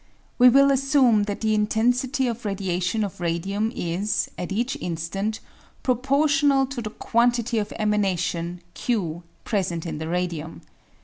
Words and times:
We 0.39 0.49
will 0.49 0.71
assume 0.71 1.25
that 1.25 1.41
the 1.41 1.55
inten 1.55 1.89
sity 1.89 2.27
of 2.27 2.43
radiation 2.43 3.03
of 3.03 3.19
radium 3.21 3.71
is, 3.75 4.31
at 4.35 4.51
each 4.51 4.75
instant, 4.81 5.39
proportional 5.83 6.65
to 6.65 6.81
the 6.81 6.89
quantity 6.89 7.59
of 7.59 7.71
emanation, 7.77 8.61
q, 8.73 9.21
present 9.45 9.85
in 9.85 9.99
the 9.99 10.07
radium. 10.07 10.61